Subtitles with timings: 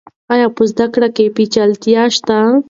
[0.33, 2.37] آیا په زده کړه کې پیچلتیا شته؟